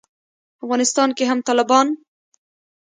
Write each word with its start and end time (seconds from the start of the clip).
افغانستان 0.63 1.09
کې 1.17 1.23
هم 1.31 1.39
طالبان 1.47 1.87